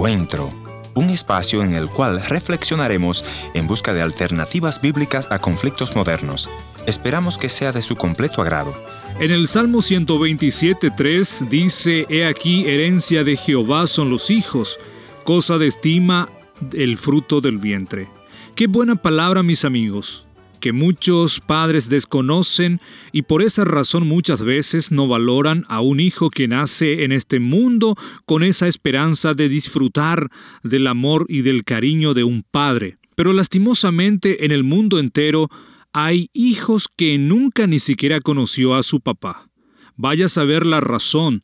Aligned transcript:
Encuentro, 0.00 0.50
un 0.94 1.10
espacio 1.10 1.62
en 1.62 1.74
el 1.74 1.90
cual 1.90 2.22
reflexionaremos 2.22 3.22
en 3.52 3.66
busca 3.66 3.92
de 3.92 4.00
alternativas 4.00 4.80
bíblicas 4.80 5.30
a 5.30 5.40
conflictos 5.40 5.94
modernos. 5.94 6.48
Esperamos 6.86 7.36
que 7.36 7.50
sea 7.50 7.70
de 7.70 7.82
su 7.82 7.96
completo 7.96 8.40
agrado. 8.40 8.74
En 9.20 9.30
el 9.30 9.46
Salmo 9.46 9.80
127.3 9.80 11.50
dice, 11.50 12.06
He 12.08 12.24
aquí, 12.24 12.64
herencia 12.64 13.24
de 13.24 13.36
Jehová 13.36 13.86
son 13.86 14.08
los 14.08 14.30
hijos, 14.30 14.78
cosa 15.24 15.58
de 15.58 15.66
estima 15.66 16.30
el 16.72 16.96
fruto 16.96 17.42
del 17.42 17.58
vientre. 17.58 18.08
Qué 18.54 18.68
buena 18.68 18.96
palabra, 18.96 19.42
mis 19.42 19.66
amigos 19.66 20.26
que 20.60 20.72
muchos 20.72 21.40
padres 21.40 21.88
desconocen 21.88 22.80
y 23.10 23.22
por 23.22 23.42
esa 23.42 23.64
razón 23.64 24.06
muchas 24.06 24.42
veces 24.42 24.92
no 24.92 25.08
valoran 25.08 25.64
a 25.68 25.80
un 25.80 25.98
hijo 25.98 26.30
que 26.30 26.46
nace 26.46 27.02
en 27.02 27.12
este 27.12 27.40
mundo 27.40 27.96
con 28.26 28.44
esa 28.44 28.68
esperanza 28.68 29.34
de 29.34 29.48
disfrutar 29.48 30.28
del 30.62 30.86
amor 30.86 31.26
y 31.28 31.42
del 31.42 31.64
cariño 31.64 32.14
de 32.14 32.24
un 32.24 32.44
padre. 32.48 32.98
Pero 33.16 33.32
lastimosamente 33.32 34.44
en 34.44 34.52
el 34.52 34.62
mundo 34.62 34.98
entero 34.98 35.48
hay 35.92 36.30
hijos 36.32 36.88
que 36.88 37.18
nunca 37.18 37.66
ni 37.66 37.80
siquiera 37.80 38.20
conoció 38.20 38.74
a 38.74 38.82
su 38.82 39.00
papá. 39.00 39.48
Vaya 39.96 40.26
a 40.26 40.28
saber 40.28 40.64
la 40.64 40.80
razón. 40.80 41.42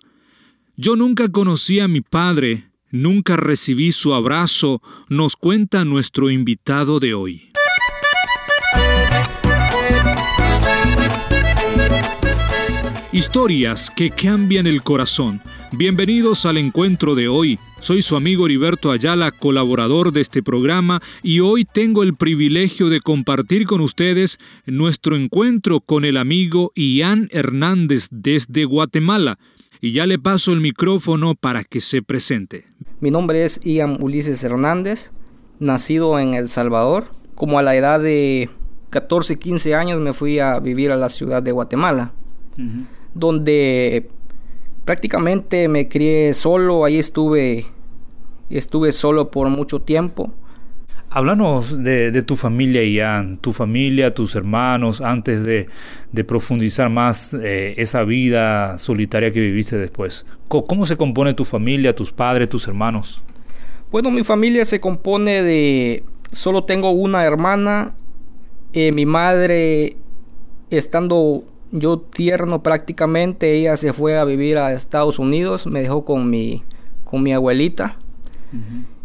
Yo 0.76 0.94
nunca 0.96 1.28
conocí 1.28 1.80
a 1.80 1.88
mi 1.88 2.00
padre, 2.00 2.70
nunca 2.90 3.36
recibí 3.36 3.92
su 3.92 4.14
abrazo, 4.14 4.80
nos 5.08 5.36
cuenta 5.36 5.84
nuestro 5.84 6.30
invitado 6.30 7.00
de 7.00 7.14
hoy. 7.14 7.45
Historias 13.16 13.90
que 13.90 14.10
cambian 14.10 14.66
el 14.66 14.82
corazón. 14.82 15.40
Bienvenidos 15.72 16.44
al 16.44 16.58
encuentro 16.58 17.14
de 17.14 17.28
hoy. 17.28 17.58
Soy 17.80 18.02
su 18.02 18.14
amigo 18.14 18.44
Heriberto 18.44 18.90
Ayala, 18.90 19.30
colaborador 19.30 20.12
de 20.12 20.20
este 20.20 20.42
programa, 20.42 21.00
y 21.22 21.40
hoy 21.40 21.64
tengo 21.64 22.02
el 22.02 22.14
privilegio 22.14 22.90
de 22.90 23.00
compartir 23.00 23.64
con 23.64 23.80
ustedes 23.80 24.36
nuestro 24.66 25.16
encuentro 25.16 25.80
con 25.80 26.04
el 26.04 26.18
amigo 26.18 26.72
Ian 26.74 27.30
Hernández 27.32 28.08
desde 28.10 28.66
Guatemala. 28.66 29.38
Y 29.80 29.92
ya 29.92 30.04
le 30.04 30.18
paso 30.18 30.52
el 30.52 30.60
micrófono 30.60 31.34
para 31.34 31.64
que 31.64 31.80
se 31.80 32.02
presente. 32.02 32.66
Mi 33.00 33.10
nombre 33.10 33.44
es 33.44 33.60
Ian 33.64 33.96
Ulises 33.98 34.44
Hernández, 34.44 35.12
nacido 35.58 36.18
en 36.18 36.34
El 36.34 36.48
Salvador. 36.48 37.06
Como 37.34 37.58
a 37.58 37.62
la 37.62 37.74
edad 37.76 37.98
de 37.98 38.50
14, 38.90 39.38
15 39.38 39.74
años 39.74 40.00
me 40.02 40.12
fui 40.12 40.38
a 40.38 40.60
vivir 40.60 40.92
a 40.92 40.96
la 40.96 41.08
ciudad 41.08 41.42
de 41.42 41.52
Guatemala 41.52 42.12
donde 43.16 44.08
prácticamente 44.84 45.68
me 45.68 45.88
crié 45.88 46.34
solo, 46.34 46.84
ahí 46.84 46.98
estuve, 46.98 47.66
estuve 48.50 48.92
solo 48.92 49.30
por 49.30 49.48
mucho 49.48 49.80
tiempo. 49.80 50.32
Háblanos 51.08 51.82
de, 51.82 52.22
tu 52.22 52.36
familia, 52.36 52.84
Ian, 52.84 53.38
tu 53.38 53.52
familia, 53.52 54.12
tus 54.12 54.34
hermanos, 54.34 55.00
antes 55.00 55.44
de, 55.44 55.68
profundizar 56.24 56.90
más 56.90 57.32
eh, 57.32 57.74
esa 57.78 58.04
vida 58.04 58.76
solitaria 58.76 59.30
que 59.30 59.40
viviste 59.40 59.78
después. 59.78 60.26
¿Cómo, 60.48 60.84
se 60.84 60.96
compone 60.96 61.32
tu 61.32 61.44
familia, 61.44 61.94
tus 61.94 62.12
padres, 62.12 62.48
tus 62.48 62.68
hermanos? 62.68 63.22
Bueno, 63.90 64.10
mi 64.10 64.24
familia 64.24 64.64
se 64.64 64.80
compone 64.80 65.42
de... 65.42 66.04
Solo 66.32 66.64
tengo 66.64 66.90
una 66.90 67.24
hermana. 67.24 67.94
Eh, 68.72 68.92
mi 68.92 69.06
madre, 69.06 69.96
estando 70.70 71.44
yo 71.70 71.98
tierno 71.98 72.62
prácticamente, 72.62 73.54
ella 73.54 73.76
se 73.76 73.92
fue 73.92 74.18
a 74.18 74.24
vivir 74.24 74.58
a 74.58 74.72
Estados 74.72 75.18
Unidos, 75.18 75.66
me 75.66 75.80
dejó 75.80 76.04
con 76.04 76.30
mi, 76.30 76.62
con 77.04 77.22
mi 77.22 77.32
abuelita. 77.32 77.96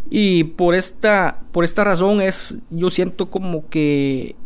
Y 0.08 0.44
por 0.44 0.74
esta, 0.74 1.40
por 1.52 1.64
esta 1.64 1.84
razón 1.84 2.20
es, 2.20 2.62
yo 2.70 2.90
siento 2.90 3.30
como 3.30 3.68
que 3.68 4.36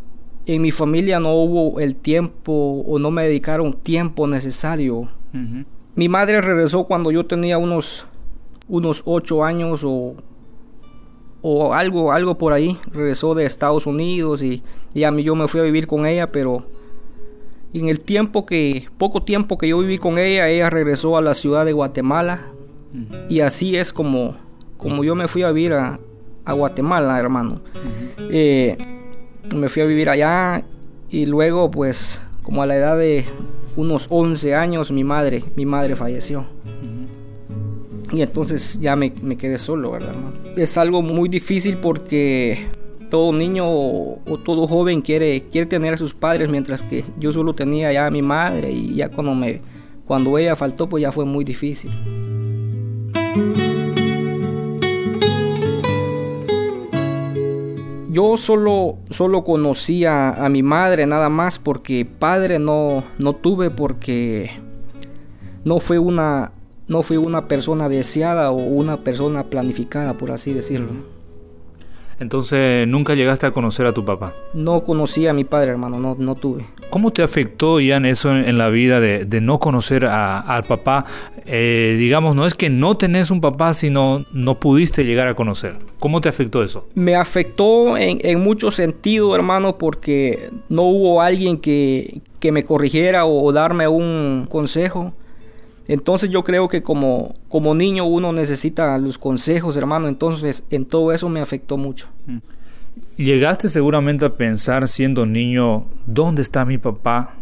en 0.47 0.63
mi 0.63 0.71
familia 0.71 1.19
no 1.21 1.35
hubo 1.35 1.81
el 1.81 1.97
tiempo 1.97 2.85
o 2.87 2.99
no 2.99 3.11
me 3.11 3.25
dedicaron 3.25 3.73
tiempo 3.73 4.27
necesario. 4.27 5.09
Mi 5.95 6.09
madre 6.09 6.41
regresó 6.41 6.85
cuando 6.85 7.11
yo 7.11 7.27
tenía 7.27 7.59
unos, 7.59 8.07
unos 8.69 9.03
ocho 9.05 9.45
años 9.45 9.83
o, 9.85 10.15
o 11.43 11.75
algo, 11.75 12.13
algo 12.13 12.39
por 12.39 12.53
ahí. 12.53 12.79
Regresó 12.91 13.35
de 13.35 13.45
Estados 13.45 13.87
Unidos 13.87 14.43
y, 14.43 14.63
y 14.95 15.05
a 15.05 15.11
mí 15.11 15.25
yo 15.25 15.35
me 15.35 15.49
fui 15.49 15.61
a 15.61 15.65
vivir 15.65 15.87
con 15.87 16.07
ella, 16.07 16.31
pero 16.31 16.65
en 17.75 17.89
el 17.89 18.01
tiempo 18.01 18.47
que, 18.47 18.89
poco 18.99 19.23
tiempo 19.23 19.59
que 19.59 19.69
yo 19.69 19.79
viví 19.79 19.99
con 19.99 20.19
ella, 20.19 20.49
ella 20.49 20.71
regresó 20.71 21.17
a 21.17 21.23
la 21.23 21.35
ciudad 21.35 21.65
de 21.65 21.73
Guatemala. 21.73 22.41
Y 23.29 23.41
así 23.41 23.77
es 23.77 23.93
como, 23.93 24.37
como 24.79 25.05
yo 25.05 25.15
me 25.15 25.29
fui 25.29 25.43
a 25.43 25.51
vivir 25.51 25.75
a, 25.75 25.99
Guatemala, 26.47 27.19
hermano. 27.19 27.61
Eh, 28.31 28.79
me 29.55 29.69
fui 29.69 29.83
a 29.83 29.87
vivir 29.87 30.09
allá 30.09 30.65
y 31.11 31.27
luego, 31.27 31.71
pues, 31.71 32.23
como 32.43 32.63
a 32.63 32.67
la 32.67 32.77
edad 32.77 32.97
de 32.97 33.25
unos 33.75 34.07
11 34.09 34.55
años, 34.55 34.93
mi 34.93 35.05
madre, 35.05 35.45
mi 35.57 35.67
madre 35.67 35.97
falleció. 35.97 36.47
Y 38.13 38.23
entonces 38.23 38.79
ya 38.81 38.95
me, 38.97 39.13
me 39.21 39.37
quedé 39.37 39.59
solo, 39.59 39.91
¿verdad? 39.91 40.15
Es 40.57 40.79
algo 40.79 41.03
muy 41.03 41.29
difícil 41.29 41.79
porque 41.79 42.67
todo 43.11 43.33
niño 43.33 43.65
o, 43.67 44.39
todo 44.45 44.67
joven 44.67 45.01
quiere, 45.01 45.49
quiere 45.51 45.67
tener 45.67 45.95
a 45.95 45.97
sus 45.97 46.15
padres, 46.15 46.49
mientras 46.49 46.85
que 46.85 47.05
yo 47.19 47.33
solo 47.33 47.55
tenía 47.55 47.93
ya 47.93 48.07
a 48.07 48.11
mi 48.11 48.23
madre 48.23 48.71
y 48.71 48.95
ya 48.95 49.09
cuando, 49.09 49.35
me, 49.35 49.61
cuando 50.07 50.37
ella 50.39 50.57
faltó, 50.57 50.89
pues 50.89 51.03
ya 51.03 51.13
fue 51.13 51.25
muy 51.25 51.45
difícil. 51.45 51.91
Yo 58.11 58.37
solo, 58.39 58.97
solo 59.11 59.45
conocía 59.45 60.31
a 60.31 60.49
mi 60.49 60.63
madre 60.63 61.07
nada 61.07 61.29
más 61.29 61.59
porque 61.59 62.07
padre 62.07 62.59
no, 62.59 63.05
no 63.19 63.35
tuve 63.35 63.71
porque 63.71 64.51
no 65.65 65.81
fue 65.81 65.99
una 65.99 66.53
no 66.89 67.03
fui 67.03 67.17
una 67.17 67.49
persona 67.49 67.89
deseada 67.89 68.51
o 68.51 68.57
una 68.57 68.99
persona 69.03 69.45
planificada, 69.45 70.15
por 70.15 70.31
así 70.31 70.53
decirlo. 70.53 71.16
Entonces, 72.19 72.89
¿nunca 72.89 73.15
llegaste 73.15 73.47
a 73.47 73.51
conocer 73.51 73.87
a 73.87 73.93
tu 73.93 74.05
papá? 74.05 74.35
No 74.55 74.85
conocí 74.85 75.27
a 75.27 75.33
mi 75.33 75.45
padre, 75.45 75.73
hermano, 75.73 75.99
no, 75.99 76.17
no 76.19 76.35
tuve. 76.35 76.67
¿Cómo 76.89 77.13
te 77.13 77.23
afectó, 77.23 77.79
Ian, 77.79 78.07
eso 78.07 78.31
en, 78.31 78.57
la 78.57 78.69
vida 78.69 79.01
de, 79.01 79.41
no 79.41 79.59
conocer 79.59 80.07
al 80.07 80.65
papá? 80.65 81.05
Eh, 81.45 81.97
digamos, 81.99 82.35
no 82.35 82.47
es 82.47 82.55
que 82.55 82.71
no 82.71 82.97
tenés 82.97 83.31
un 83.31 83.41
papá, 83.41 83.75
sino 83.75 84.25
no 84.33 84.59
pudiste 84.61 85.05
llegar 85.05 85.29
a 85.29 85.35
conocer. 85.35 85.77
¿Cómo 85.99 86.21
te 86.21 86.29
afectó 86.29 86.63
eso? 86.63 86.87
Me 86.95 87.17
afectó 87.17 87.99
en, 87.99 88.19
en 88.23 88.41
mucho 88.41 88.71
sentido, 88.71 89.35
hermano, 89.35 89.77
porque 89.77 90.51
no 90.69 90.83
hubo 90.83 91.21
alguien 91.21 91.59
que, 91.59 92.23
que 92.41 92.53
me 92.53 92.65
corrigiera 92.65 93.27
o 93.27 93.53
darme 93.53 93.89
un 93.89 94.47
consejo. 94.49 95.13
Entonces 95.89 96.31
yo 96.31 96.43
creo 96.43 96.69
que 96.69 96.83
como, 96.83 97.35
como 97.49 97.75
niño 97.75 98.05
uno 98.05 98.33
necesita 98.33 98.99
los 98.99 99.19
consejos, 99.19 99.77
hermano. 99.77 100.09
Entonces 100.09 100.65
en 100.71 100.85
todo 100.85 101.13
eso 101.13 101.29
me 101.29 101.41
afectó 101.41 101.77
mucho. 101.77 102.09
Mm. 102.27 102.39
Llegaste 103.17 103.69
seguramente 103.69 104.25
a 104.25 104.31
pensar 104.31 104.89
siendo 104.89 105.27
niño, 105.27 105.87
¿dónde 106.07 106.43
está 106.43 106.65
mi 106.65 106.79
papá? 106.79 107.35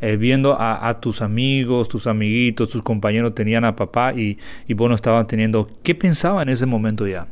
Eh, 0.00 0.16
viendo 0.16 0.56
a, 0.58 0.98
tus 1.00 1.22
amigos, 1.22 1.88
tus 1.88 2.08
amiguitos, 2.08 2.70
tus 2.70 2.82
compañeros 2.82 3.36
tenían 3.36 3.64
a 3.64 3.76
papá 3.76 4.12
y, 4.12 4.36
y 4.66 4.74
vos 4.74 4.88
no 4.88 4.96
estabas 4.96 5.28
teniendo. 5.28 5.68
¿Qué 5.84 5.94
pensaba 5.94 6.42
en 6.42 6.48
ese 6.48 6.66
momento 6.66 7.06
ya? 7.06 7.28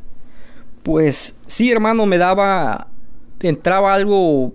Pues 0.84 1.40
sí, 1.46 1.72
hermano, 1.72 2.06
me 2.06 2.16
daba, 2.16 2.86
entraba 3.40 3.92
algo 3.92 4.54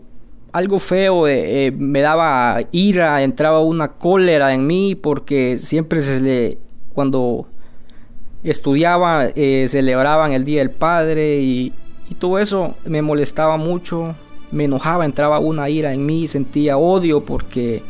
algo 0.55 0.79
feo, 0.79 1.27
eh, 1.27 1.67
eh, 1.67 1.71
me 1.77 1.99
daba 1.99 2.61
ira, 2.71 3.23
entraba 3.23 3.59
una 3.59 3.89
cólera 3.89 4.53
en 4.53 4.65
mí 4.65 4.95
porque 4.95 5.57
siempre 5.57 5.99
se 5.99 6.21
le, 6.21 6.57
cuando 6.93 7.49
estudiaba, 8.41 9.25
eh, 9.35 9.65
celebraban 9.67 10.31
el 10.31 10.45
Día 10.45 10.59
del 10.59 10.71
Padre 10.71 11.39
y, 11.41 11.73
todo 12.19 12.39
eso 12.39 12.75
me 12.85 13.01
molestaba 13.01 13.57
mucho, 13.57 14.15
me 14.51 14.65
enojaba, 14.65 15.03
entraba 15.03 15.39
una 15.39 15.69
ira 15.69 15.93
en 15.93 16.05
mí, 16.05 16.27
sentía 16.27 16.77
odio 16.77 17.25
porque, 17.25 17.81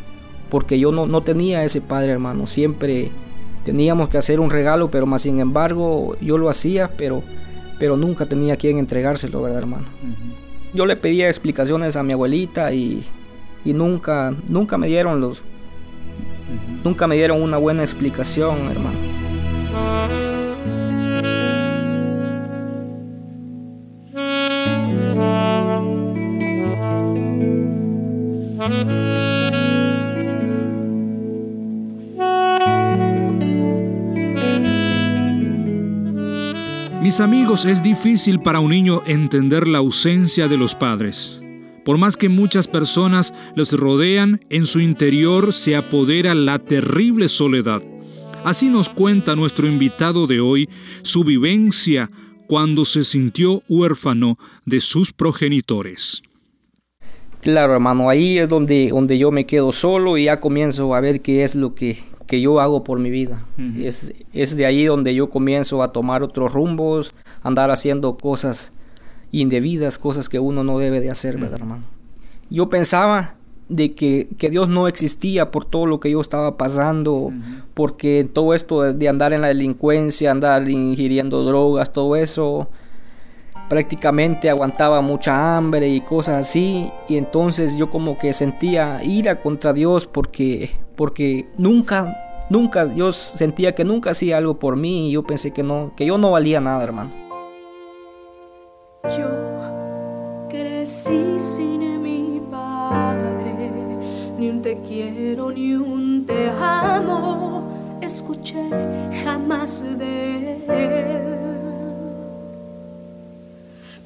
porque 0.50 0.80
yo 0.80 0.90
no, 0.90 1.06
no 1.06 1.22
tenía 1.22 1.62
ese 1.62 1.80
padre 1.80 2.12
hermano, 2.12 2.48
siempre 2.48 3.10
teníamos 3.62 4.08
que 4.08 4.18
hacer 4.18 4.40
un 4.40 4.50
regalo, 4.50 4.90
pero 4.90 5.06
más 5.06 5.22
sin 5.22 5.38
embargo 5.38 6.16
yo 6.20 6.38
lo 6.38 6.48
hacía, 6.48 6.90
pero, 6.96 7.22
pero 7.78 7.96
nunca 7.96 8.26
tenía 8.26 8.56
quien 8.56 8.78
entregárselo, 8.78 9.42
¿verdad 9.42 9.58
hermano? 9.58 9.86
Yo 10.76 10.84
le 10.84 10.94
pedía 10.94 11.26
explicaciones 11.26 11.96
a 11.96 12.02
mi 12.02 12.12
abuelita 12.12 12.72
y, 12.72 13.02
nunca, 13.64 14.34
nunca 14.48 14.76
me 14.76 14.86
dieron 14.86 15.22
los, 15.22 15.46
nunca 16.84 17.06
me 17.06 17.16
dieron 17.16 17.42
una 17.42 17.56
buena 17.56 17.82
explicación, 17.82 18.70
hermano. 18.70 19.25
Mis 37.06 37.20
amigos, 37.20 37.64
es 37.64 37.84
difícil 37.84 38.40
para 38.40 38.58
un 38.58 38.72
niño 38.72 39.00
entender 39.06 39.68
la 39.68 39.78
ausencia 39.78 40.48
de 40.48 40.56
los 40.56 40.74
padres. 40.74 41.40
Por 41.84 41.98
más 41.98 42.16
que 42.16 42.28
muchas 42.28 42.66
personas 42.66 43.32
los 43.54 43.72
rodean, 43.74 44.40
en 44.50 44.66
su 44.66 44.80
interior 44.80 45.52
se 45.52 45.76
apodera 45.76 46.34
la 46.34 46.58
terrible 46.58 47.28
soledad. 47.28 47.80
Así 48.42 48.68
nos 48.68 48.88
cuenta 48.88 49.36
nuestro 49.36 49.68
invitado 49.68 50.26
de 50.26 50.40
hoy 50.40 50.68
su 51.02 51.22
vivencia 51.22 52.10
cuando 52.48 52.84
se 52.84 53.04
sintió 53.04 53.62
huérfano 53.68 54.36
de 54.64 54.80
sus 54.80 55.12
progenitores. 55.12 56.24
Claro, 57.40 57.74
hermano, 57.74 58.10
ahí 58.10 58.36
es 58.36 58.48
donde, 58.48 58.88
donde 58.88 59.16
yo 59.16 59.30
me 59.30 59.46
quedo 59.46 59.70
solo 59.70 60.18
y 60.18 60.24
ya 60.24 60.40
comienzo 60.40 60.92
a 60.92 61.00
ver 61.00 61.20
qué 61.20 61.44
es 61.44 61.54
lo 61.54 61.72
que, 61.72 61.98
que 62.26 62.40
yo 62.40 62.60
hago 62.60 62.84
por 62.84 62.98
mi 62.98 63.10
vida. 63.10 63.42
es, 63.78 64.12
es, 64.32 64.56
de 64.56 64.66
ahí 64.66 64.84
donde 64.84 65.14
yo 65.14 65.30
comienzo 65.30 65.82
a 65.82 65.92
tomar 65.92 66.22
otros 66.22 66.52
rumbos, 66.52 67.14
andar 67.42 67.70
haciendo 67.70 68.16
cosas 68.16 68.72
indebidas, 69.30 69.98
cosas 69.98 70.28
que 70.28 70.38
uno 70.38 70.64
no 70.64 70.78
debe 70.78 71.00
de 71.00 71.10
hacer, 71.10 71.38
¿verdad, 71.38 71.60
hermano? 71.60 71.84
Yo 72.50 72.68
pensaba 72.68 73.34
de 73.68 73.94
que, 73.94 74.28
que, 74.38 74.50
Dios 74.50 74.68
no 74.68 74.86
existía 74.86 75.50
por 75.50 75.64
todo 75.64 75.86
lo 75.86 75.98
que 75.98 76.10
yo 76.10 76.20
estaba 76.20 76.56
pasando, 76.56 77.32
porque 77.74 78.28
todo 78.32 78.54
esto 78.54 78.92
de 78.92 79.08
andar 79.08 79.32
en 79.32 79.40
la 79.40 79.48
delincuencia, 79.48 80.30
andar 80.30 80.68
ingiriendo 80.68 81.42
drogas, 81.44 81.92
todo 81.92 82.14
eso, 82.16 82.68
prácticamente 83.68 84.48
aguantaba 84.48 85.00
mucha 85.00 85.56
hambre 85.56 85.88
y 85.88 86.00
cosas 86.00 86.36
así, 86.38 86.90
y 87.08 87.16
entonces 87.16 87.76
yo 87.76 87.90
como 87.90 88.18
que 88.18 88.32
sentía 88.32 89.00
ira 89.02 89.40
contra 89.40 89.72
Dios 89.72 90.06
porque, 90.06 90.70
porque 90.94 91.48
nunca, 91.58 92.16
nunca, 92.48 92.92
yo 92.94 93.12
sentía 93.12 93.74
que 93.74 93.84
nunca 93.84 94.10
hacía 94.10 94.38
algo 94.38 94.58
por 94.58 94.76
mí 94.76 95.08
y 95.08 95.12
yo 95.12 95.22
pensé 95.22 95.50
que 95.52 95.62
no, 95.62 95.92
que 95.96 96.06
yo 96.06 96.18
no 96.18 96.30
valía 96.30 96.60
nada, 96.60 96.82
hermano. 96.84 97.10
Yo 99.16 99.28
crecí 100.48 101.38
sin 101.38 102.02
mi 102.02 102.40
padre, 102.50 103.70
ni 104.38 104.50
un 104.50 104.62
te 104.62 104.78
quiero 104.80 105.50
ni 105.50 105.74
un 105.74 106.26
te 106.26 106.50
amo, 106.50 107.98
escuché 108.00 108.68
jamás 109.24 109.84
de 109.98 110.56
él. 110.68 111.35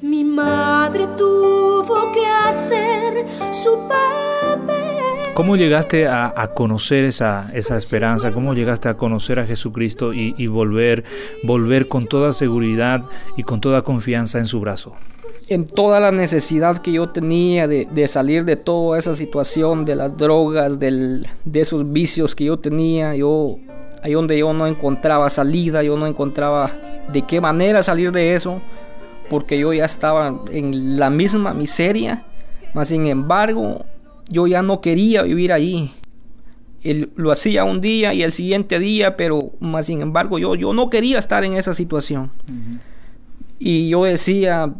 Mi 0.01 0.23
madre 0.23 1.07
tuvo 1.17 2.11
que 2.11 2.25
hacer 2.25 3.25
su 3.51 3.87
papel. 3.87 5.33
¿Cómo 5.33 5.55
llegaste 5.55 6.07
a, 6.07 6.51
conocer 6.53 7.05
esa, 7.05 7.49
esa, 7.53 7.77
esperanza? 7.77 8.31
¿Cómo 8.31 8.53
llegaste 8.53 8.89
a 8.89 8.95
conocer 8.95 9.39
a 9.39 9.45
Jesucristo 9.45 10.13
y, 10.13 10.47
volver, 10.47 11.03
volver 11.43 11.87
con 11.87 12.05
toda 12.05 12.33
seguridad 12.33 13.03
y 13.37 13.43
con 13.43 13.61
toda 13.61 13.81
confianza 13.81 14.39
en 14.39 14.45
su 14.45 14.59
brazo? 14.59 14.93
En 15.47 15.65
toda 15.65 15.99
la 15.99 16.11
necesidad 16.11 16.77
que 16.77 16.91
yo 16.91 17.09
tenía 17.09 17.67
de, 17.67 17.87
de 17.91 18.07
salir 18.07 18.45
de 18.45 18.55
toda 18.55 18.99
esa 18.99 19.15
situación, 19.15 19.85
de 19.85 19.95
las 19.95 20.15
drogas, 20.15 20.79
del, 20.79 21.27
de 21.45 21.61
esos 21.61 21.91
vicios 21.91 22.35
que 22.35 22.45
yo 22.45 22.59
tenía, 22.59 23.15
yo 23.15 23.57
ahí 24.03 24.13
donde 24.13 24.37
yo 24.37 24.53
no 24.53 24.67
encontraba 24.67 25.29
salida, 25.29 25.83
yo 25.83 25.97
no 25.97 26.07
encontraba 26.07 26.71
de 27.11 27.21
qué 27.23 27.41
manera 27.41 27.83
salir 27.83 28.11
de 28.11 28.35
eso, 28.35 28.61
porque 29.29 29.57
yo 29.59 29.73
ya 29.73 29.85
estaba 29.85 30.41
en 30.51 30.97
la 30.97 31.09
misma 31.09 31.53
miseria, 31.53 32.25
mas 32.73 32.89
sin 32.89 33.05
embargo 33.07 33.85
yo 34.29 34.47
ya 34.47 34.61
no 34.61 34.81
quería 34.81 35.23
vivir 35.23 35.53
ahí. 35.53 35.93
Él 36.83 37.11
lo 37.15 37.31
hacía 37.31 37.63
un 37.63 37.79
día 37.79 38.13
y 38.13 38.23
el 38.23 38.31
siguiente 38.31 38.79
día, 38.79 39.15
pero 39.15 39.51
más 39.59 39.85
sin 39.85 40.01
embargo 40.01 40.39
yo, 40.39 40.55
yo 40.55 40.73
no 40.73 40.89
quería 40.89 41.19
estar 41.19 41.43
en 41.43 41.53
esa 41.53 41.73
situación. 41.73 42.31
Y 43.59 43.89
yo 43.89 44.05
decía, 44.05 44.73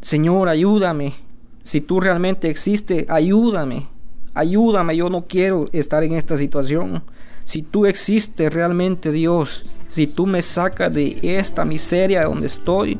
Señor, 0.00 0.48
ayúdame. 0.48 1.14
Si 1.62 1.80
tú 1.80 2.00
realmente 2.00 2.50
existes, 2.50 3.08
ayúdame. 3.08 3.88
Ayúdame, 4.34 4.96
yo 4.96 5.08
no 5.10 5.26
quiero 5.26 5.68
estar 5.72 6.04
en 6.04 6.12
esta 6.12 6.36
situación. 6.36 7.02
Si 7.44 7.62
tú 7.62 7.86
existes 7.86 8.52
realmente, 8.52 9.10
Dios, 9.10 9.64
si 9.86 10.06
tú 10.06 10.26
me 10.26 10.42
sacas 10.42 10.92
de 10.92 11.18
esta 11.22 11.64
miseria 11.64 12.24
donde 12.24 12.46
estoy, 12.46 12.98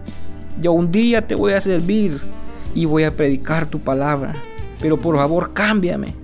yo 0.60 0.72
un 0.72 0.90
día 0.92 1.26
te 1.26 1.34
voy 1.34 1.52
a 1.52 1.60
servir 1.60 2.20
y 2.74 2.84
voy 2.84 3.04
a 3.04 3.16
predicar 3.16 3.66
tu 3.66 3.78
palabra 3.80 4.34
pero 4.80 4.96
por 5.00 5.16
favor 5.16 5.52
cámbiame. 5.52 6.14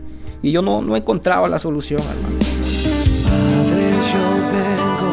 Y 0.42 0.52
yo 0.52 0.62
no, 0.62 0.82
no 0.82 0.96
encontraba 0.96 1.48
la 1.48 1.58
solución, 1.58 2.00
hermano. 2.00 2.38
Padre, 3.24 3.90
yo 4.12 4.24
vengo 4.52 5.10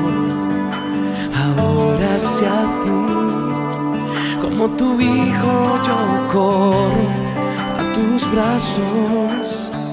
ahora 1.35 2.15
hacia 2.15 2.51
ti, 2.83 2.91
como 4.41 4.69
tu 4.75 5.00
hijo 5.00 5.79
yo 5.85 6.27
corro 6.31 7.07
a 7.77 7.94
tus 7.95 8.31
brazos. 8.31 9.31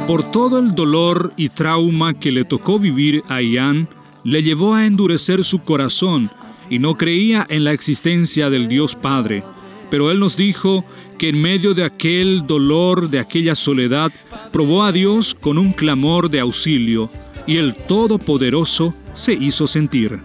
Por 0.06 0.30
todo 0.30 0.58
el 0.58 0.74
dolor 0.74 1.32
y 1.36 1.50
trauma 1.50 2.14
que 2.14 2.32
le 2.32 2.44
tocó 2.44 2.78
vivir 2.78 3.22
a 3.28 3.42
Ian, 3.42 3.88
le 4.24 4.42
llevó 4.42 4.74
a 4.74 4.86
endurecer 4.86 5.44
su 5.44 5.60
corazón 5.60 6.30
y 6.70 6.78
no 6.78 6.96
creía 6.96 7.46
en 7.48 7.64
la 7.64 7.72
existencia 7.72 8.50
del 8.50 8.68
Dios 8.68 8.94
Padre 8.94 9.42
pero 9.90 10.10
Él 10.10 10.20
nos 10.20 10.36
dijo 10.36 10.84
que 11.16 11.30
en 11.30 11.40
medio 11.40 11.74
de 11.74 11.84
aquel 11.84 12.46
dolor, 12.46 13.08
de 13.08 13.18
aquella 13.18 13.54
soledad, 13.54 14.10
probó 14.52 14.84
a 14.84 14.92
Dios 14.92 15.34
con 15.34 15.58
un 15.58 15.72
clamor 15.72 16.30
de 16.30 16.40
auxilio 16.40 17.10
y 17.46 17.56
el 17.56 17.74
Todopoderoso 17.74 18.94
se 19.12 19.32
hizo 19.32 19.66
sentir. 19.66 20.20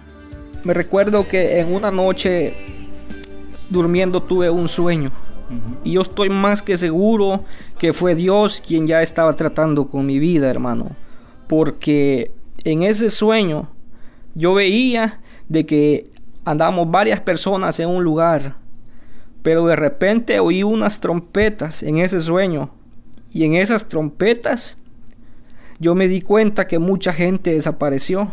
Me 0.64 0.74
recuerdo 0.74 1.28
que 1.28 1.60
en 1.60 1.74
una 1.74 1.92
noche 1.92 2.54
durmiendo 3.70 4.22
tuve 4.22 4.50
un 4.50 4.68
sueño 4.68 5.12
y 5.84 5.94
yo 5.94 6.02
estoy 6.02 6.30
más 6.30 6.62
que 6.62 6.78
seguro 6.78 7.44
que 7.78 7.94
fue 7.94 8.16
Dios 8.16 8.62
quien 8.66 8.88
ya 8.88 9.02
estaba 9.02 9.36
tratando 9.36 9.88
con 9.88 10.06
mi 10.06 10.20
vida, 10.20 10.50
hermano, 10.50 10.96
porque 11.48 12.32
en 12.64 12.84
ese 12.84 13.10
sueño 13.10 13.70
yo 14.36 14.54
veía 14.54 15.22
de 15.50 15.66
que 15.66 16.13
andábamos 16.46 16.90
varias 16.90 17.20
personas 17.20 17.80
en 17.80 17.90
un 17.90 18.04
lugar 18.04 18.64
pero 19.44 19.66
de 19.68 19.76
repente 19.76 20.40
oí 20.40 20.64
unas 20.64 21.02
trompetas 21.02 21.84
en 21.84 22.00
ese 22.00 22.20
sueño. 22.22 22.72
Y 23.32 23.44
en 23.44 23.56
esas 23.56 23.90
trompetas 23.90 24.80
yo 25.80 25.94
me 25.96 26.08
di 26.08 26.22
cuenta 26.22 26.66
que 26.66 26.80
mucha 26.80 27.12
gente 27.14 27.52
desapareció. 27.52 28.32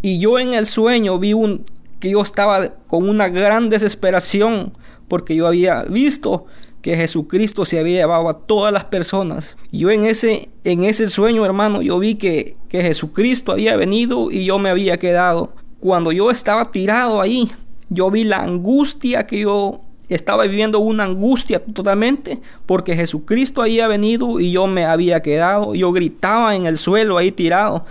Y 0.00 0.20
yo 0.20 0.38
en 0.38 0.54
el 0.54 0.66
sueño 0.66 1.18
vi 1.18 1.32
un, 1.32 1.64
que 1.98 2.10
yo 2.10 2.22
estaba 2.22 2.76
con 2.86 3.08
una 3.08 3.28
gran 3.28 3.70
desesperación 3.70 4.72
porque 5.08 5.34
yo 5.34 5.48
había 5.48 5.82
visto 5.82 6.46
que 6.80 6.96
Jesucristo 6.96 7.64
se 7.64 7.78
había 7.78 8.00
llevado 8.00 8.28
a 8.28 8.38
todas 8.38 8.72
las 8.72 8.84
personas. 8.84 9.56
Yo 9.72 9.90
en 9.90 10.04
ese, 10.04 10.48
en 10.64 10.84
ese 10.84 11.08
sueño, 11.08 11.44
hermano, 11.44 11.82
yo 11.82 11.98
vi 11.98 12.16
que, 12.16 12.56
que 12.68 12.82
Jesucristo 12.82 13.52
había 13.52 13.76
venido 13.76 14.30
y 14.30 14.44
yo 14.44 14.58
me 14.58 14.70
había 14.70 14.98
quedado. 14.98 15.54
Cuando 15.82 16.12
yo 16.12 16.30
estaba 16.30 16.70
tirado 16.70 17.20
ahí, 17.20 17.50
yo 17.88 18.08
vi 18.08 18.22
la 18.22 18.36
angustia 18.36 19.26
que 19.26 19.40
yo 19.40 19.80
estaba 20.08 20.44
viviendo 20.44 20.78
una 20.78 21.02
angustia 21.02 21.58
totalmente 21.58 22.40
porque 22.66 22.94
Jesucristo 22.94 23.62
había 23.62 23.88
venido 23.88 24.38
y 24.38 24.52
yo 24.52 24.68
me 24.68 24.84
había 24.84 25.22
quedado. 25.22 25.74
Yo 25.74 25.90
gritaba 25.90 26.54
en 26.54 26.66
el 26.66 26.76
suelo 26.76 27.18
ahí 27.18 27.32
tirado, 27.32 27.84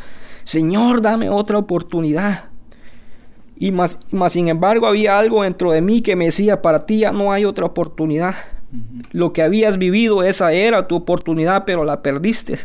Señor, 0.46 1.02
dame 1.02 1.30
otra 1.30 1.58
oportunidad. 1.58 2.46
Y 3.58 3.74
más, 3.74 4.00
más 4.12 4.32
sin 4.32 4.48
embargo 4.48 4.88
había 4.88 5.20
algo 5.20 5.44
dentro 5.44 5.74
de 5.74 5.82
mí 5.82 6.00
que 6.00 6.16
me 6.16 6.24
decía, 6.24 6.62
para 6.62 6.86
ti 6.86 7.00
ya 7.00 7.12
no 7.12 7.34
hay 7.34 7.44
otra 7.44 7.66
oportunidad. 7.66 8.36
Lo 9.12 9.34
que 9.34 9.42
habías 9.42 9.78
vivido, 9.78 10.24
esa 10.24 10.54
era 10.54 10.88
tu 10.88 10.96
oportunidad, 10.96 11.66
pero 11.66 11.84
la 11.84 12.02
perdiste. 12.02 12.58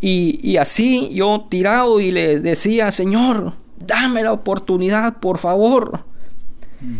Y, 0.00 0.38
y 0.40 0.58
así 0.58 1.10
yo 1.12 1.48
tirado 1.50 1.98
y 1.98 2.12
le 2.12 2.38
decía, 2.38 2.92
Señor, 2.92 3.63
dame 3.78 4.22
la 4.22 4.32
oportunidad, 4.32 5.18
por 5.18 5.38
favor. 5.38 6.00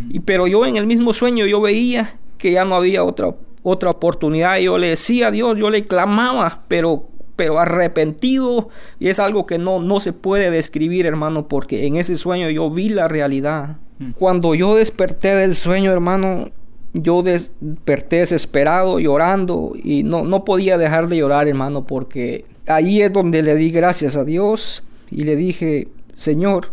Y, 0.09 0.21
pero 0.21 0.47
yo 0.47 0.65
en 0.65 0.77
el 0.77 0.87
mismo 0.87 1.13
sueño 1.13 1.47
yo 1.47 1.61
veía 1.61 2.17
que 2.39 2.53
ya 2.53 2.65
no 2.65 2.77
había 2.77 3.05
otra, 3.05 3.35
otra 3.63 3.91
oportunidad. 3.91 4.59
Yo 4.59 4.79
le 4.79 4.89
decía 4.89 5.29
a 5.29 5.31
Dios, 5.31 5.59
yo 5.59 5.71
le 5.71 5.83
clamaba, 5.83 6.63
pero, 6.69 7.09
pero 7.37 7.59
arrepentido. 7.59 8.69
Y 8.99 9.09
es 9.09 9.19
algo 9.19 9.47
que 9.47 9.59
no, 9.59 9.81
no 9.81 10.01
se 10.01 10.13
puede 10.13 10.51
describir, 10.51 11.07
hermano, 11.07 11.49
porque 11.49 11.87
en 11.87 11.97
ese 11.97 12.17
sueño 12.17 12.49
yo 12.51 12.71
vi 12.71 12.89
la 12.89 13.09
realidad. 13.09 13.77
Cuando 14.19 14.55
yo 14.55 14.75
desperté 14.75 15.35
del 15.35 15.55
sueño, 15.55 15.93
hermano, 15.93 16.51
yo 16.95 17.23
desperté 17.23 18.17
desesperado, 18.17 18.99
llorando, 18.99 19.73
y 19.81 20.03
no, 20.03 20.25
no 20.25 20.45
podía 20.45 20.79
dejar 20.79 21.09
de 21.09 21.19
llorar, 21.19 21.49
hermano, 21.49 21.87
porque 21.87 22.45
ahí 22.67 23.03
es 23.03 23.13
donde 23.13 23.43
le 23.43 23.55
di 23.55 23.71
gracias 23.71 24.17
a 24.17 24.25
Dios 24.25 24.83
y 25.11 25.25
le 25.25 25.37
dije, 25.37 25.89
Señor, 26.15 26.73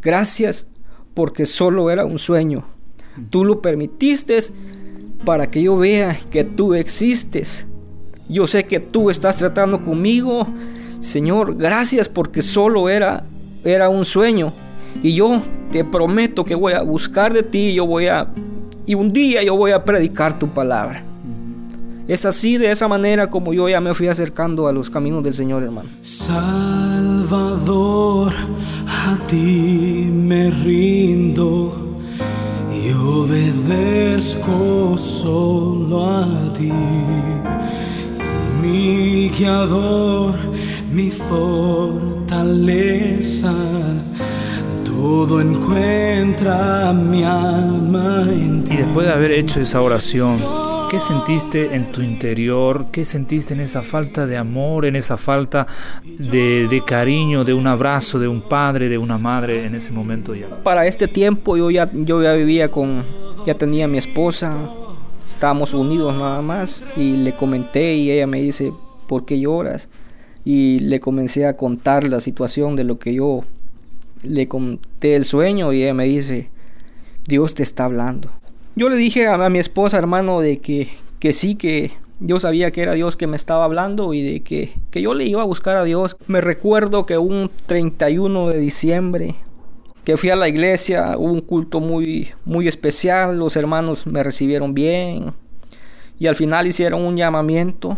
gracias 0.00 0.68
porque 1.14 1.44
solo 1.44 1.90
era 1.90 2.04
un 2.04 2.18
sueño. 2.18 2.64
Tú 3.30 3.44
lo 3.44 3.62
permitiste 3.62 4.38
para 5.24 5.50
que 5.50 5.62
yo 5.62 5.76
vea 5.76 6.18
que 6.30 6.44
tú 6.44 6.74
existes. 6.74 7.66
Yo 8.28 8.46
sé 8.46 8.64
que 8.64 8.80
tú 8.80 9.10
estás 9.10 9.36
tratando 9.36 9.84
conmigo. 9.84 10.46
Señor, 11.00 11.56
gracias 11.56 12.08
porque 12.08 12.42
solo 12.42 12.88
era, 12.88 13.24
era 13.64 13.88
un 13.88 14.04
sueño. 14.04 14.52
Y 15.02 15.14
yo 15.14 15.40
te 15.70 15.84
prometo 15.84 16.44
que 16.44 16.54
voy 16.54 16.72
a 16.72 16.82
buscar 16.82 17.32
de 17.32 17.42
ti, 17.42 17.74
yo 17.74 17.86
voy 17.86 18.06
a, 18.06 18.28
y 18.86 18.94
un 18.94 19.12
día 19.12 19.42
yo 19.42 19.56
voy 19.56 19.72
a 19.72 19.84
predicar 19.84 20.38
tu 20.38 20.48
palabra. 20.48 21.05
Es 22.08 22.24
así, 22.24 22.56
de 22.56 22.70
esa 22.70 22.86
manera 22.86 23.28
como 23.28 23.52
yo 23.52 23.68
ya 23.68 23.80
me 23.80 23.92
fui 23.92 24.06
acercando 24.06 24.68
a 24.68 24.72
los 24.72 24.90
caminos 24.90 25.24
del 25.24 25.34
Señor, 25.34 25.64
hermano. 25.64 25.88
Salvador, 26.02 26.32
a 28.86 29.18
ti 29.26 30.08
me 30.12 30.50
rindo 30.50 31.98
y 32.72 32.92
obedezco 32.92 34.96
solo 34.96 36.08
a 36.08 36.52
ti. 36.52 36.70
Mi 38.62 39.28
guiador, 39.36 40.36
mi 40.92 41.10
fortaleza, 41.10 42.22
todo 44.84 45.40
encuentra 45.40 46.92
mi 46.92 47.24
alma 47.24 48.28
en 48.30 48.62
ti. 48.62 48.74
Y 48.74 48.76
después 48.76 49.08
de 49.08 49.12
haber 49.12 49.32
hecho 49.32 49.60
esa 49.60 49.82
oración, 49.82 50.38
¿Qué 50.90 51.00
sentiste 51.00 51.74
en 51.74 51.90
tu 51.90 52.00
interior? 52.00 52.86
¿Qué 52.92 53.04
sentiste 53.04 53.54
en 53.54 53.60
esa 53.60 53.82
falta 53.82 54.24
de 54.24 54.36
amor, 54.36 54.86
en 54.86 54.94
esa 54.94 55.16
falta 55.16 55.66
de, 56.04 56.82
cariño, 56.86 57.42
de 57.42 57.54
un 57.54 57.66
abrazo, 57.66 58.20
de 58.20 58.28
un 58.28 58.42
padre, 58.42 58.88
de 58.88 58.96
una 58.96 59.18
madre 59.18 59.64
en 59.64 59.74
ese 59.74 59.90
momento 59.90 60.32
ya? 60.34 60.46
Para 60.62 60.86
este 60.86 61.08
tiempo 61.08 61.56
yo 61.56 61.72
ya, 61.72 61.90
yo 61.92 62.22
ya 62.22 62.34
vivía 62.34 62.70
con, 62.70 63.04
ya 63.44 63.54
tenía 63.54 63.88
mi 63.88 63.98
esposa, 63.98 64.56
estábamos 65.28 65.74
unidos 65.74 66.14
nada 66.14 66.40
más 66.40 66.84
y 66.96 67.16
le 67.16 67.34
comenté 67.34 67.94
y 67.94 68.12
ella 68.12 68.28
me 68.28 68.40
dice, 68.40 68.72
¿por 69.08 69.24
qué 69.24 69.40
lloras? 69.40 69.88
Y 70.44 70.78
le 70.78 71.00
comencé 71.00 71.46
a 71.46 71.56
contar 71.56 72.06
la 72.06 72.20
situación 72.20 72.76
de 72.76 72.84
lo 72.84 73.00
que 73.00 73.12
yo 73.12 73.40
le 74.22 74.46
conté 74.46 75.16
el 75.16 75.24
sueño 75.24 75.72
y 75.72 75.82
ella 75.82 75.94
me 75.94 76.04
dice, 76.04 76.48
Dios 77.26 77.54
te 77.54 77.64
está 77.64 77.86
hablando. 77.86 78.30
Yo 78.78 78.90
le 78.90 78.96
dije 78.98 79.26
a, 79.26 79.48
mi 79.48 79.58
esposa, 79.58 79.96
hermano, 79.96 80.40
de 80.42 80.58
que, 80.58 80.90
que 81.18 81.32
sí, 81.32 81.54
que 81.54 81.92
yo 82.20 82.38
sabía 82.40 82.70
que 82.72 82.82
era 82.82 82.92
Dios 82.92 83.16
que 83.16 83.26
me 83.26 83.36
estaba 83.36 83.64
hablando 83.64 84.12
y 84.12 84.22
de 84.22 84.40
que, 84.40 84.74
que 84.90 85.00
yo 85.00 85.14
le 85.14 85.24
iba 85.24 85.40
a 85.40 85.46
buscar 85.46 85.76
a 85.76 85.84
Dios. 85.84 86.18
Me 86.26 86.42
recuerdo 86.42 87.06
que 87.06 87.16
un 87.16 87.50
31 87.64 88.50
de 88.50 88.58
diciembre 88.58 89.34
que 90.04 90.18
fui 90.18 90.28
a 90.28 90.36
la 90.36 90.48
iglesia, 90.48 91.14
hubo 91.16 91.32
un 91.32 91.40
culto 91.40 91.80
muy, 91.80 92.28
muy 92.44 92.68
especial, 92.68 93.38
los 93.38 93.56
hermanos 93.56 94.06
me 94.06 94.22
recibieron 94.22 94.74
bien 94.74 95.32
y 96.18 96.26
al 96.26 96.36
final 96.36 96.66
hicieron 96.66 97.00
un 97.00 97.16
llamamiento 97.16 97.96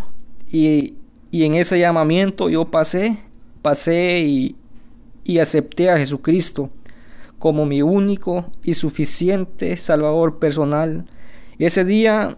y, 0.49 0.95
y 1.33 1.43
en 1.43 1.57
ese 1.57 1.79
llamamiento 1.81 2.49
yo 2.49 2.67
pasé, 2.67 3.19
pasé 3.63 4.21
y, 4.21 4.55
y 5.25 5.41
acepté 5.41 5.91
a 5.91 5.99
Jesucristo 5.99 6.71
como 7.38 7.66
mi 7.66 7.83
único 7.83 8.50
y 8.64 8.75
suficiente 8.75 9.76
Salvador 9.76 10.38
personal. 10.38 11.07
Ese 11.59 11.85
día 11.85 12.37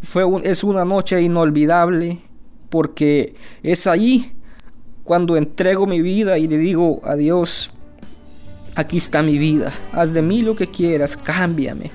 fue 0.00 0.24
es 0.44 0.64
una 0.64 0.84
noche 0.84 1.20
inolvidable 1.20 2.22
porque 2.68 3.34
es 3.62 3.86
ahí 3.86 4.32
cuando 5.04 5.36
entrego 5.36 5.86
mi 5.86 6.00
vida 6.00 6.38
y 6.38 6.48
le 6.48 6.58
digo 6.58 7.00
a 7.04 7.16
Dios, 7.16 7.70
aquí 8.76 8.96
está 8.96 9.22
mi 9.22 9.36
vida, 9.38 9.72
haz 9.92 10.12
de 10.12 10.22
mí 10.22 10.42
lo 10.42 10.56
que 10.56 10.68
quieras, 10.68 11.16
cámbiame. 11.16 11.90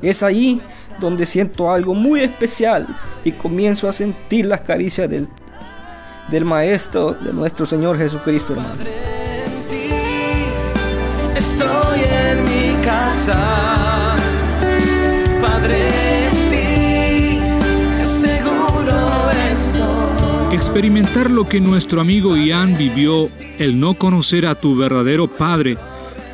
Es 0.00 0.22
ahí 0.24 0.60
donde 0.98 1.26
siento 1.26 1.70
algo 1.70 1.94
muy 1.94 2.20
especial 2.20 2.88
y 3.24 3.32
comienzo 3.32 3.88
a 3.88 3.92
sentir 3.92 4.46
las 4.46 4.62
caricias 4.62 5.08
del, 5.08 5.28
del 6.30 6.44
Maestro, 6.44 7.12
de 7.12 7.32
nuestro 7.32 7.66
Señor 7.66 7.96
Jesucristo, 7.96 8.54
hermano 8.54 9.11
Padre. 15.40 16.02
Experimentar 20.52 21.30
lo 21.30 21.44
que 21.44 21.60
nuestro 21.60 22.00
amigo 22.00 22.36
Ian 22.36 22.76
vivió, 22.76 23.30
el 23.58 23.78
no 23.78 23.94
conocer 23.94 24.46
a 24.46 24.54
tu 24.54 24.74
verdadero 24.74 25.28
Padre, 25.28 25.76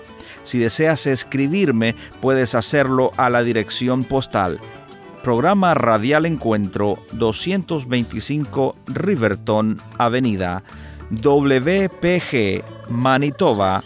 Si 0.43 0.59
deseas 0.59 1.07
escribirme, 1.07 1.95
puedes 2.21 2.53
hacerlo 2.55 3.13
a 3.17 3.29
la 3.29 3.43
dirección 3.43 4.03
postal 4.03 4.59
Programa 5.27 5.73
Radial 5.73 6.25
Encuentro 6.25 7.03
225 7.11 8.75
Riverton 8.87 9.75
Avenida 9.97 10.63
WPG 11.09 12.63
Manitoba 12.87 13.83